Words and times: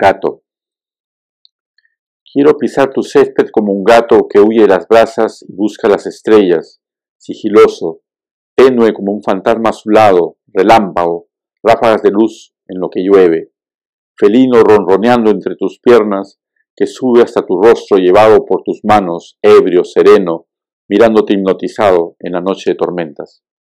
Gato. 0.00 0.44
Quiero 2.32 2.56
pisar 2.56 2.92
tu 2.92 3.02
césped 3.02 3.48
como 3.50 3.72
un 3.72 3.82
gato 3.82 4.28
que 4.28 4.38
huye 4.38 4.62
de 4.62 4.68
las 4.68 4.86
brasas 4.86 5.42
y 5.42 5.52
busca 5.52 5.88
las 5.88 6.06
estrellas, 6.06 6.80
sigiloso, 7.16 8.02
tenue 8.54 8.92
como 8.92 9.10
un 9.10 9.24
fantasma 9.24 9.70
azulado, 9.70 10.36
relámpago, 10.46 11.26
ráfagas 11.64 12.02
de 12.02 12.12
luz 12.12 12.54
en 12.68 12.78
lo 12.78 12.90
que 12.90 13.00
llueve, 13.02 13.50
felino 14.16 14.62
ronroneando 14.62 15.32
entre 15.32 15.56
tus 15.56 15.80
piernas, 15.80 16.38
que 16.76 16.86
sube 16.86 17.22
hasta 17.22 17.44
tu 17.44 17.60
rostro 17.60 17.98
llevado 17.98 18.44
por 18.46 18.62
tus 18.62 18.78
manos, 18.84 19.36
ebrio, 19.42 19.82
sereno, 19.82 20.46
mirándote 20.88 21.34
hipnotizado 21.34 22.14
en 22.20 22.34
la 22.34 22.40
noche 22.40 22.70
de 22.70 22.76
tormentas. 22.76 23.42